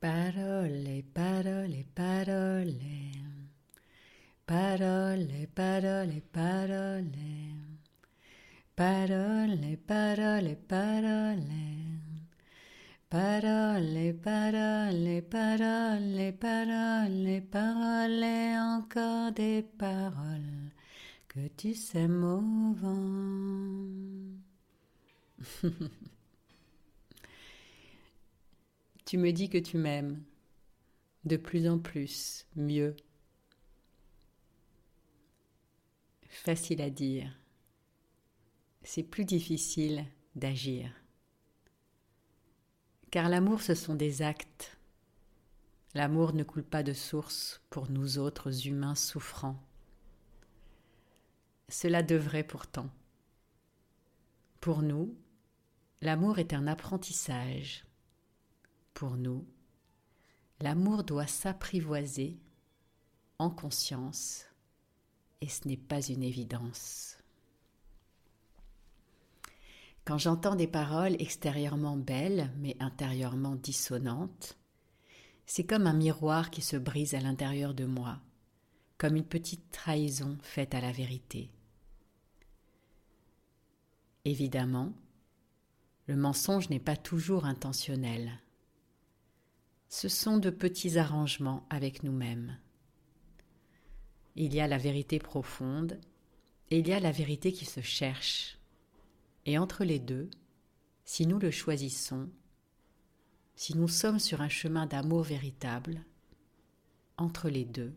Parole, 0.00 1.02
parole, 1.12 1.84
parole. 1.92 3.18
Parole, 4.46 5.48
parole, 5.52 6.22
parole. 6.32 7.04
Parole, 8.76 9.76
parole, 9.84 10.56
parole. 10.68 11.78
Parole, 13.10 14.14
parole, 14.22 15.22
parole, 15.22 16.32
parole, 16.38 17.42
parole, 17.50 18.24
encore 18.56 19.32
des 19.32 19.62
paroles 19.62 20.70
que 21.26 21.48
tu 21.56 21.74
sais 21.74 22.06
mouvant. 22.06 23.02
tu 29.08 29.16
me 29.16 29.32
dis 29.32 29.48
que 29.48 29.56
tu 29.56 29.78
m'aimes 29.78 30.22
de 31.24 31.38
plus 31.38 31.66
en 31.66 31.78
plus, 31.78 32.46
mieux. 32.56 32.94
Facile 36.28 36.82
à 36.82 36.90
dire. 36.90 37.34
C'est 38.82 39.02
plus 39.02 39.24
difficile 39.24 40.04
d'agir. 40.34 40.92
Car 43.10 43.30
l'amour, 43.30 43.62
ce 43.62 43.74
sont 43.74 43.94
des 43.94 44.20
actes. 44.20 44.76
L'amour 45.94 46.34
ne 46.34 46.44
coule 46.44 46.62
pas 46.64 46.82
de 46.82 46.92
source 46.92 47.62
pour 47.70 47.90
nous 47.90 48.18
autres 48.18 48.66
humains 48.66 48.94
souffrants. 48.94 49.58
Cela 51.70 52.02
devrait 52.02 52.44
pourtant. 52.44 52.90
Pour 54.60 54.82
nous, 54.82 55.16
l'amour 56.02 56.38
est 56.38 56.52
un 56.52 56.66
apprentissage. 56.66 57.87
Pour 58.98 59.16
nous, 59.16 59.46
l'amour 60.58 61.04
doit 61.04 61.28
s'apprivoiser 61.28 62.36
en 63.38 63.48
conscience 63.48 64.44
et 65.40 65.48
ce 65.48 65.68
n'est 65.68 65.76
pas 65.76 66.04
une 66.04 66.24
évidence. 66.24 67.16
Quand 70.04 70.18
j'entends 70.18 70.56
des 70.56 70.66
paroles 70.66 71.14
extérieurement 71.20 71.96
belles 71.96 72.50
mais 72.58 72.76
intérieurement 72.80 73.54
dissonantes, 73.54 74.58
c'est 75.46 75.64
comme 75.64 75.86
un 75.86 75.92
miroir 75.92 76.50
qui 76.50 76.60
se 76.60 76.76
brise 76.76 77.14
à 77.14 77.20
l'intérieur 77.20 77.74
de 77.74 77.84
moi, 77.84 78.18
comme 78.96 79.14
une 79.14 79.28
petite 79.28 79.70
trahison 79.70 80.36
faite 80.42 80.74
à 80.74 80.80
la 80.80 80.90
vérité. 80.90 81.52
Évidemment, 84.24 84.92
le 86.08 86.16
mensonge 86.16 86.68
n'est 86.68 86.80
pas 86.80 86.96
toujours 86.96 87.44
intentionnel. 87.44 88.40
Ce 89.88 90.08
sont 90.08 90.36
de 90.36 90.50
petits 90.50 90.98
arrangements 90.98 91.66
avec 91.70 92.02
nous-mêmes. 92.02 92.58
Il 94.36 94.54
y 94.54 94.60
a 94.60 94.68
la 94.68 94.78
vérité 94.78 95.18
profonde 95.18 95.98
et 96.70 96.78
il 96.78 96.88
y 96.88 96.92
a 96.92 97.00
la 97.00 97.10
vérité 97.10 97.52
qui 97.52 97.64
se 97.64 97.80
cherche. 97.80 98.58
Et 99.46 99.56
entre 99.56 99.84
les 99.84 99.98
deux, 99.98 100.28
si 101.04 101.26
nous 101.26 101.38
le 101.38 101.50
choisissons, 101.50 102.28
si 103.56 103.76
nous 103.76 103.88
sommes 103.88 104.18
sur 104.18 104.42
un 104.42 104.50
chemin 104.50 104.86
d'amour 104.86 105.22
véritable, 105.22 106.04
entre 107.16 107.48
les 107.48 107.64
deux, 107.64 107.94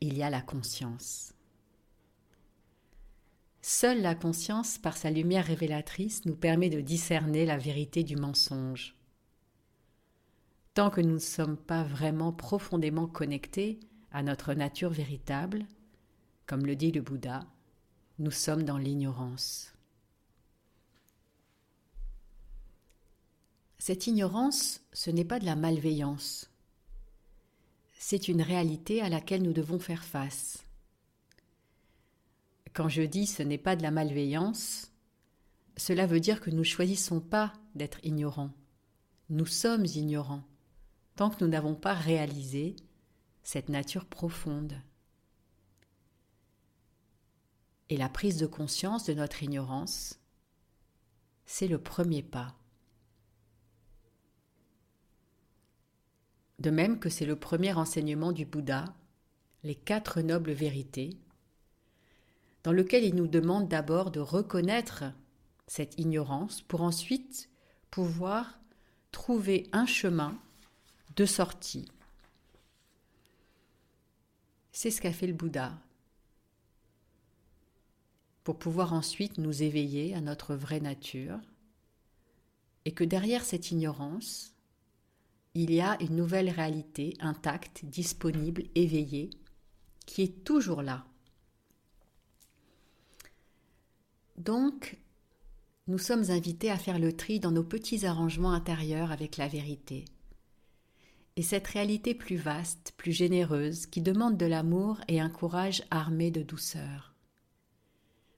il 0.00 0.16
y 0.16 0.22
a 0.22 0.30
la 0.30 0.40
conscience. 0.40 1.34
Seule 3.60 4.00
la 4.00 4.14
conscience, 4.14 4.78
par 4.78 4.96
sa 4.96 5.10
lumière 5.10 5.46
révélatrice, 5.46 6.24
nous 6.24 6.36
permet 6.36 6.70
de 6.70 6.80
discerner 6.80 7.46
la 7.46 7.58
vérité 7.58 8.04
du 8.04 8.16
mensonge. 8.16 8.96
Tant 10.74 10.90
que 10.90 11.00
nous 11.02 11.14
ne 11.14 11.18
sommes 11.18 11.58
pas 11.58 11.84
vraiment 11.84 12.32
profondément 12.32 13.06
connectés 13.06 13.78
à 14.10 14.22
notre 14.22 14.54
nature 14.54 14.90
véritable, 14.90 15.66
comme 16.46 16.64
le 16.64 16.76
dit 16.76 16.92
le 16.92 17.02
Bouddha, 17.02 17.46
nous 18.18 18.30
sommes 18.30 18.62
dans 18.62 18.78
l'ignorance. 18.78 19.74
Cette 23.78 24.06
ignorance, 24.06 24.80
ce 24.92 25.10
n'est 25.10 25.24
pas 25.24 25.40
de 25.40 25.44
la 25.44 25.56
malveillance. 25.56 26.50
C'est 27.98 28.28
une 28.28 28.40
réalité 28.40 29.02
à 29.02 29.08
laquelle 29.08 29.42
nous 29.42 29.52
devons 29.52 29.78
faire 29.78 30.04
face. 30.04 30.64
Quand 32.72 32.88
je 32.88 33.02
dis 33.02 33.26
ce 33.26 33.42
n'est 33.42 33.58
pas 33.58 33.76
de 33.76 33.82
la 33.82 33.90
malveillance, 33.90 34.90
cela 35.76 36.06
veut 36.06 36.20
dire 36.20 36.40
que 36.40 36.50
nous 36.50 36.58
ne 36.58 36.62
choisissons 36.62 37.20
pas 37.20 37.52
d'être 37.74 37.98
ignorants. 38.04 38.52
Nous 39.30 39.46
sommes 39.46 39.84
ignorants, 39.84 40.44
tant 41.16 41.30
que 41.30 41.42
nous 41.42 41.50
n'avons 41.50 41.74
pas 41.74 41.94
réalisé 41.94 42.76
cette 43.42 43.68
nature 43.68 44.06
profonde. 44.06 44.74
Et 47.88 47.96
la 47.96 48.08
prise 48.08 48.38
de 48.38 48.46
conscience 48.46 49.04
de 49.04 49.14
notre 49.14 49.42
ignorance, 49.42 50.18
c'est 51.44 51.68
le 51.68 51.78
premier 51.78 52.22
pas. 52.22 52.56
de 56.62 56.70
même 56.70 57.00
que 57.00 57.10
c'est 57.10 57.26
le 57.26 57.34
premier 57.34 57.72
enseignement 57.74 58.30
du 58.30 58.46
Bouddha, 58.46 58.84
les 59.64 59.74
quatre 59.74 60.20
nobles 60.20 60.52
vérités, 60.52 61.18
dans 62.62 62.72
lequel 62.72 63.02
il 63.02 63.16
nous 63.16 63.26
demande 63.26 63.68
d'abord 63.68 64.12
de 64.12 64.20
reconnaître 64.20 65.04
cette 65.66 65.98
ignorance 65.98 66.62
pour 66.62 66.82
ensuite 66.82 67.50
pouvoir 67.90 68.60
trouver 69.10 69.68
un 69.72 69.86
chemin 69.86 70.38
de 71.16 71.26
sortie. 71.26 71.90
C'est 74.72 74.90
ce 74.90 75.00
qu'a 75.00 75.12
fait 75.12 75.26
le 75.26 75.34
Bouddha, 75.34 75.78
pour 78.44 78.58
pouvoir 78.58 78.92
ensuite 78.92 79.38
nous 79.38 79.62
éveiller 79.62 80.14
à 80.14 80.20
notre 80.20 80.54
vraie 80.54 80.80
nature, 80.80 81.38
et 82.84 82.92
que 82.92 83.04
derrière 83.04 83.44
cette 83.44 83.70
ignorance, 83.70 84.54
il 85.54 85.72
y 85.72 85.80
a 85.80 86.00
une 86.02 86.16
nouvelle 86.16 86.48
réalité 86.48 87.14
intacte, 87.20 87.84
disponible, 87.84 88.64
éveillée, 88.74 89.30
qui 90.06 90.22
est 90.22 90.44
toujours 90.44 90.82
là. 90.82 91.04
Donc, 94.38 94.98
nous 95.86 95.98
sommes 95.98 96.30
invités 96.30 96.70
à 96.70 96.78
faire 96.78 96.98
le 96.98 97.14
tri 97.14 97.38
dans 97.38 97.50
nos 97.50 97.62
petits 97.62 98.06
arrangements 98.06 98.52
intérieurs 98.52 99.12
avec 99.12 99.36
la 99.36 99.46
vérité. 99.46 100.06
Et 101.36 101.42
cette 101.42 101.66
réalité 101.66 102.14
plus 102.14 102.36
vaste, 102.36 102.92
plus 102.96 103.12
généreuse, 103.12 103.86
qui 103.86 104.02
demande 104.02 104.36
de 104.36 104.46
l'amour 104.46 105.00
et 105.08 105.20
un 105.20 105.30
courage 105.30 105.82
armé 105.90 106.30
de 106.30 106.42
douceur. 106.42 107.14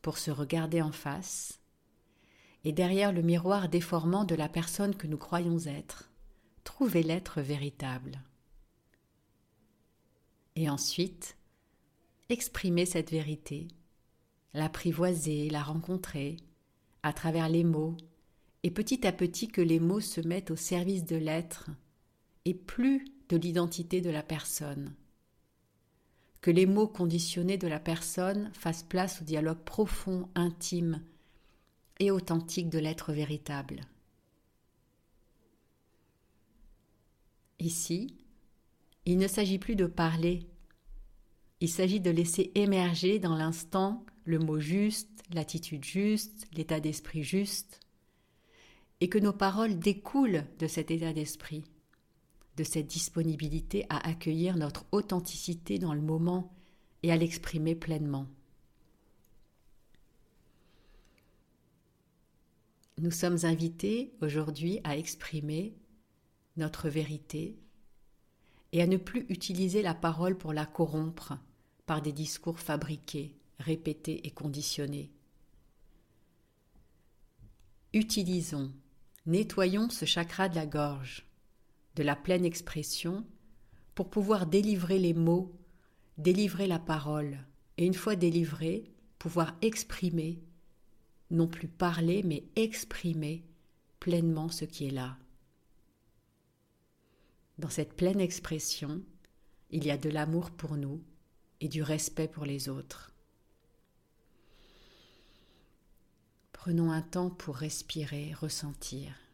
Pour 0.00 0.16
se 0.16 0.30
regarder 0.30 0.80
en 0.80 0.92
face, 0.92 1.60
et 2.64 2.72
derrière 2.72 3.12
le 3.12 3.22
miroir 3.22 3.68
déformant 3.68 4.24
de 4.24 4.34
la 4.34 4.48
personne 4.48 4.94
que 4.94 5.06
nous 5.06 5.18
croyons 5.18 5.58
être, 5.66 6.10
trouver 6.64 7.02
l'être 7.02 7.40
véritable. 7.40 8.22
Et 10.56 10.68
ensuite, 10.68 11.36
exprimer 12.30 12.84
cette 12.84 13.10
vérité, 13.10 13.68
l'apprivoiser, 14.54 15.50
la 15.50 15.62
rencontrer, 15.62 16.36
à 17.02 17.12
travers 17.12 17.48
les 17.48 17.64
mots, 17.64 17.96
et 18.64 18.70
petit 18.70 19.06
à 19.06 19.12
petit 19.12 19.48
que 19.48 19.60
les 19.60 19.78
mots 19.78 20.00
se 20.00 20.20
mettent 20.20 20.50
au 20.50 20.56
service 20.56 21.04
de 21.04 21.16
l'être, 21.16 21.70
et 22.48 22.54
plus 22.54 23.04
de 23.28 23.36
l'identité 23.36 24.00
de 24.00 24.08
la 24.08 24.22
personne. 24.22 24.94
Que 26.40 26.50
les 26.50 26.64
mots 26.64 26.88
conditionnés 26.88 27.58
de 27.58 27.68
la 27.68 27.78
personne 27.78 28.50
fassent 28.54 28.84
place 28.84 29.20
au 29.20 29.24
dialogue 29.24 29.62
profond, 29.64 30.30
intime 30.34 31.04
et 31.98 32.10
authentique 32.10 32.70
de 32.70 32.78
l'être 32.78 33.12
véritable. 33.12 33.82
Ici, 37.58 38.16
il 39.04 39.18
ne 39.18 39.28
s'agit 39.28 39.58
plus 39.58 39.76
de 39.76 39.84
parler, 39.84 40.48
il 41.60 41.68
s'agit 41.68 42.00
de 42.00 42.10
laisser 42.10 42.50
émerger 42.54 43.18
dans 43.18 43.36
l'instant 43.36 44.06
le 44.24 44.38
mot 44.38 44.58
juste, 44.58 45.22
l'attitude 45.34 45.84
juste, 45.84 46.46
l'état 46.54 46.80
d'esprit 46.80 47.24
juste, 47.24 47.80
et 49.02 49.10
que 49.10 49.18
nos 49.18 49.34
paroles 49.34 49.78
découlent 49.78 50.46
de 50.58 50.66
cet 50.66 50.90
état 50.90 51.12
d'esprit, 51.12 51.64
de 52.58 52.64
cette 52.64 52.88
disponibilité 52.88 53.86
à 53.88 54.08
accueillir 54.08 54.56
notre 54.56 54.84
authenticité 54.90 55.78
dans 55.78 55.94
le 55.94 56.00
moment 56.00 56.52
et 57.04 57.12
à 57.12 57.16
l'exprimer 57.16 57.76
pleinement. 57.76 58.26
Nous 62.98 63.12
sommes 63.12 63.38
invités 63.44 64.12
aujourd'hui 64.22 64.80
à 64.82 64.96
exprimer 64.96 65.76
notre 66.56 66.88
vérité 66.88 67.56
et 68.72 68.82
à 68.82 68.88
ne 68.88 68.96
plus 68.96 69.24
utiliser 69.28 69.80
la 69.80 69.94
parole 69.94 70.36
pour 70.36 70.52
la 70.52 70.66
corrompre 70.66 71.38
par 71.86 72.02
des 72.02 72.12
discours 72.12 72.58
fabriqués, 72.58 73.36
répétés 73.60 74.26
et 74.26 74.32
conditionnés. 74.32 75.12
Utilisons, 77.92 78.72
nettoyons 79.26 79.90
ce 79.90 80.04
chakra 80.04 80.48
de 80.48 80.56
la 80.56 80.66
gorge, 80.66 81.27
de 81.98 82.04
la 82.04 82.14
pleine 82.14 82.44
expression 82.44 83.26
pour 83.96 84.08
pouvoir 84.08 84.46
délivrer 84.46 85.00
les 85.00 85.14
mots, 85.14 85.52
délivrer 86.16 86.68
la 86.68 86.78
parole, 86.78 87.44
et 87.76 87.84
une 87.84 87.94
fois 87.94 88.14
délivré, 88.14 88.84
pouvoir 89.18 89.56
exprimer, 89.62 90.40
non 91.32 91.48
plus 91.48 91.66
parler, 91.66 92.22
mais 92.22 92.44
exprimer 92.54 93.44
pleinement 93.98 94.48
ce 94.48 94.64
qui 94.64 94.86
est 94.86 94.92
là. 94.92 95.18
Dans 97.58 97.68
cette 97.68 97.94
pleine 97.94 98.20
expression, 98.20 99.02
il 99.70 99.84
y 99.84 99.90
a 99.90 99.98
de 99.98 100.08
l'amour 100.08 100.52
pour 100.52 100.76
nous 100.76 101.02
et 101.60 101.66
du 101.66 101.82
respect 101.82 102.28
pour 102.28 102.44
les 102.44 102.68
autres. 102.68 103.12
Prenons 106.52 106.92
un 106.92 107.02
temps 107.02 107.30
pour 107.30 107.56
respirer, 107.56 108.32
ressentir. 108.34 109.27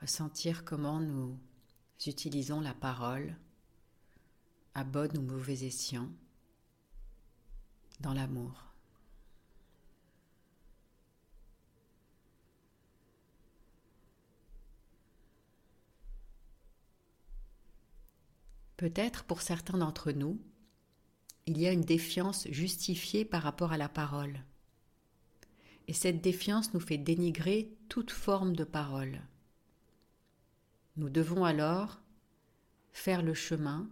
Ressentir 0.00 0.64
comment 0.64 1.00
nous 1.00 1.36
utilisons 2.06 2.60
la 2.60 2.74
parole 2.74 3.36
à 4.74 4.84
bon 4.84 5.10
ou 5.16 5.22
mauvais 5.22 5.64
escient 5.64 6.08
dans 7.98 8.14
l'amour. 8.14 8.68
Peut-être 18.76 19.24
pour 19.24 19.42
certains 19.42 19.78
d'entre 19.78 20.12
nous, 20.12 20.40
il 21.46 21.58
y 21.58 21.66
a 21.66 21.72
une 21.72 21.80
défiance 21.80 22.46
justifiée 22.48 23.24
par 23.24 23.42
rapport 23.42 23.72
à 23.72 23.76
la 23.76 23.88
parole. 23.88 24.44
Et 25.88 25.92
cette 25.92 26.20
défiance 26.20 26.72
nous 26.72 26.80
fait 26.80 26.98
dénigrer 26.98 27.76
toute 27.88 28.12
forme 28.12 28.54
de 28.54 28.62
parole. 28.62 29.20
Nous 30.98 31.10
devons 31.10 31.44
alors 31.44 32.00
faire 32.90 33.22
le 33.22 33.32
chemin 33.32 33.88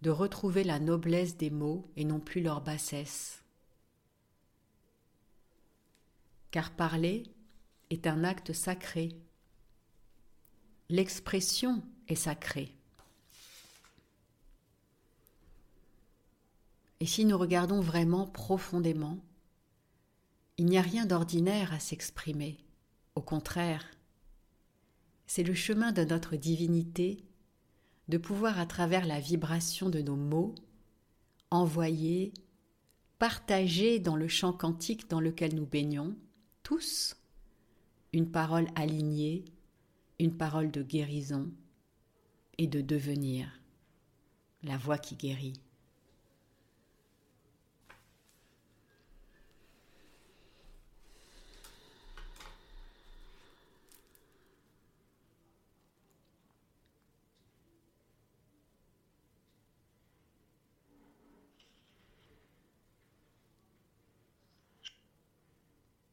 de 0.00 0.08
retrouver 0.08 0.64
la 0.64 0.78
noblesse 0.78 1.36
des 1.36 1.50
mots 1.50 1.86
et 1.94 2.06
non 2.06 2.20
plus 2.20 2.40
leur 2.40 2.62
bassesse. 2.62 3.44
Car 6.52 6.70
parler 6.70 7.24
est 7.90 8.06
un 8.06 8.24
acte 8.24 8.54
sacré. 8.54 9.10
L'expression 10.88 11.82
est 12.08 12.14
sacrée. 12.14 12.74
Et 17.00 17.06
si 17.06 17.26
nous 17.26 17.36
regardons 17.36 17.82
vraiment 17.82 18.26
profondément, 18.26 19.18
il 20.56 20.64
n'y 20.64 20.78
a 20.78 20.82
rien 20.82 21.04
d'ordinaire 21.04 21.74
à 21.74 21.78
s'exprimer. 21.78 22.56
Au 23.16 23.20
contraire, 23.20 23.84
c'est 25.34 25.44
le 25.44 25.54
chemin 25.54 25.92
de 25.92 26.04
notre 26.04 26.36
divinité 26.36 27.24
de 28.08 28.18
pouvoir, 28.18 28.58
à 28.58 28.66
travers 28.66 29.06
la 29.06 29.18
vibration 29.18 29.88
de 29.88 30.02
nos 30.02 30.14
mots, 30.14 30.54
envoyer, 31.50 32.34
partager 33.18 33.98
dans 33.98 34.14
le 34.14 34.28
champ 34.28 34.52
quantique 34.52 35.08
dans 35.08 35.20
lequel 35.20 35.54
nous 35.54 35.64
baignons, 35.64 36.14
tous, 36.62 37.16
une 38.12 38.30
parole 38.30 38.66
alignée, 38.74 39.46
une 40.18 40.36
parole 40.36 40.70
de 40.70 40.82
guérison 40.82 41.50
et 42.58 42.66
de 42.66 42.82
devenir, 42.82 43.58
la 44.62 44.76
voix 44.76 44.98
qui 44.98 45.16
guérit. 45.16 45.61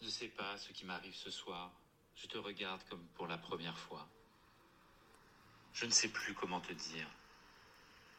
Ne 0.05 0.09
sais 0.09 0.27
pas 0.27 0.57
ce 0.57 0.71
qui 0.71 0.85
m'arrive 0.85 1.15
ce 1.15 1.29
soir. 1.29 1.71
Je 2.15 2.27
te 2.27 2.37
regarde 2.37 2.81
comme 2.89 3.05
pour 3.15 3.27
la 3.27 3.37
première 3.37 3.77
fois. 3.77 4.07
Je 5.73 5.85
ne 5.85 5.91
sais 5.91 6.09
plus 6.09 6.33
comment 6.33 6.61
te 6.61 6.73
dire. 6.73 7.07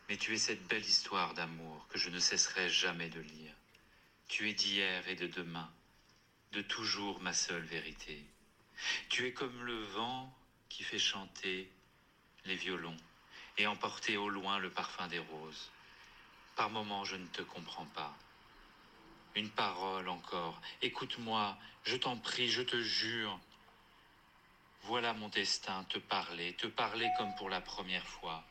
Mais 0.08 0.16
tu 0.16 0.34
es 0.34 0.38
cette 0.38 0.66
belle 0.66 0.84
histoire 0.84 1.34
d'amour 1.34 1.86
que 1.88 1.98
je 1.98 2.10
ne 2.10 2.18
cesserai 2.18 2.68
jamais 2.68 3.08
de 3.08 3.20
lire. 3.20 3.54
Tu 4.28 4.48
es 4.48 4.54
d'hier 4.54 5.06
et 5.08 5.14
de 5.14 5.26
demain, 5.26 5.70
de 6.52 6.62
toujours 6.62 7.20
ma 7.20 7.32
seule 7.32 7.64
vérité. 7.64 8.24
Tu 9.08 9.26
es 9.26 9.32
comme 9.32 9.64
le 9.64 9.82
vent 9.84 10.34
qui 10.68 10.82
fait 10.82 10.98
chanter 10.98 11.70
les 12.44 12.56
violons 12.56 12.96
et 13.58 13.66
emporter 13.66 14.16
au 14.16 14.28
loin 14.28 14.58
le 14.58 14.70
parfum 14.70 15.06
des 15.08 15.18
roses. 15.18 15.70
Par 16.56 16.70
moments, 16.70 17.04
je 17.04 17.16
ne 17.16 17.26
te 17.26 17.42
comprends 17.42 17.86
pas. 17.86 18.16
Une 19.36 19.50
parole 19.50 20.08
encore. 20.08 20.60
Écoute-moi, 20.82 21.56
je 21.84 21.96
t'en 21.96 22.16
prie, 22.16 22.48
je 22.48 22.62
te 22.62 22.80
jure. 22.80 23.38
Voilà 24.82 25.12
mon 25.12 25.28
destin, 25.28 25.84
te 25.84 25.98
parler, 25.98 26.54
te 26.54 26.66
parler 26.66 27.08
comme 27.16 27.34
pour 27.36 27.48
la 27.48 27.60
première 27.60 28.06
fois. 28.06 28.44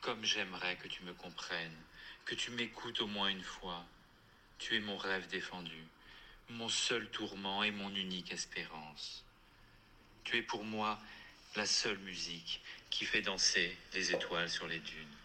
Comme 0.00 0.24
j'aimerais 0.24 0.76
que 0.76 0.88
tu 0.88 1.02
me 1.04 1.14
comprennes, 1.14 1.76
que 2.24 2.34
tu 2.34 2.50
m'écoutes 2.50 3.00
au 3.00 3.06
moins 3.06 3.28
une 3.28 3.42
fois. 3.42 3.84
Tu 4.58 4.76
es 4.76 4.80
mon 4.80 4.96
rêve 4.96 5.28
défendu, 5.28 5.84
mon 6.48 6.68
seul 6.68 7.08
tourment 7.10 7.62
et 7.62 7.70
mon 7.70 7.94
unique 7.94 8.32
espérance. 8.32 9.24
Tu 10.24 10.38
es 10.38 10.42
pour 10.42 10.64
moi 10.64 10.98
la 11.54 11.66
seule 11.66 11.98
musique 11.98 12.60
qui 12.90 13.04
fait 13.04 13.22
danser 13.22 13.76
les 13.92 14.12
étoiles 14.12 14.50
sur 14.50 14.66
les 14.66 14.80
dunes. 14.80 15.16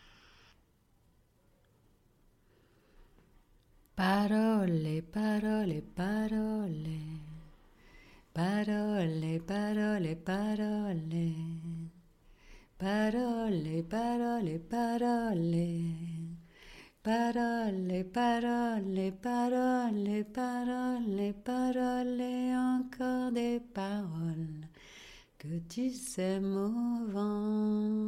Parole, 4.02 5.04
parole, 5.14 5.84
parole. 5.96 6.98
Parole, 8.34 9.40
parole, 9.46 10.16
parole. 10.16 11.36
Parole, 12.80 13.84
parole, 13.88 14.60
parole. 14.68 15.68
Parole, 17.04 18.04
parole, 18.12 19.12
parole, 19.22 20.26
parole, 20.34 21.34
parole, 21.46 22.22
encore 22.74 23.32
des 23.32 23.60
paroles 23.60 24.66
que 25.38 25.60
tu 25.70 25.92
sais 25.92 26.40
mouvant. 26.40 28.02